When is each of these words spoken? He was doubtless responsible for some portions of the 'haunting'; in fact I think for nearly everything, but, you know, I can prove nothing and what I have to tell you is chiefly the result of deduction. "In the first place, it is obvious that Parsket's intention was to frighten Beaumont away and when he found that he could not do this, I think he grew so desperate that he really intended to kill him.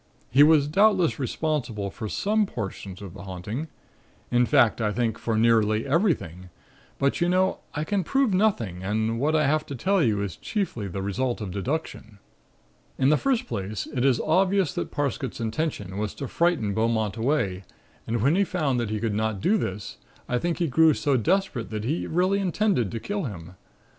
He 0.31 0.41
was 0.41 0.67
doubtless 0.67 1.19
responsible 1.19 1.91
for 1.91 2.09
some 2.09 2.47
portions 2.47 3.03
of 3.03 3.13
the 3.13 3.21
'haunting'; 3.25 3.67
in 4.31 4.47
fact 4.47 4.81
I 4.81 4.91
think 4.91 5.19
for 5.19 5.37
nearly 5.37 5.85
everything, 5.85 6.49
but, 6.97 7.21
you 7.21 7.29
know, 7.29 7.59
I 7.75 7.83
can 7.83 8.03
prove 8.03 8.33
nothing 8.33 8.83
and 8.83 9.19
what 9.19 9.35
I 9.35 9.45
have 9.45 9.63
to 9.67 9.75
tell 9.75 10.01
you 10.01 10.19
is 10.23 10.37
chiefly 10.37 10.87
the 10.87 11.03
result 11.03 11.39
of 11.39 11.51
deduction. 11.51 12.17
"In 12.97 13.09
the 13.09 13.15
first 13.15 13.45
place, 13.45 13.87
it 13.93 14.03
is 14.03 14.19
obvious 14.19 14.73
that 14.73 14.89
Parsket's 14.89 15.39
intention 15.39 15.95
was 15.99 16.15
to 16.15 16.27
frighten 16.27 16.73
Beaumont 16.73 17.15
away 17.15 17.63
and 18.07 18.23
when 18.23 18.35
he 18.35 18.43
found 18.43 18.79
that 18.79 18.89
he 18.89 18.99
could 18.99 19.13
not 19.13 19.39
do 19.39 19.55
this, 19.55 19.99
I 20.27 20.39
think 20.39 20.57
he 20.57 20.65
grew 20.65 20.95
so 20.95 21.15
desperate 21.15 21.69
that 21.69 21.83
he 21.83 22.07
really 22.07 22.39
intended 22.39 22.89
to 22.89 22.99
kill 22.99 23.25
him. 23.25 23.53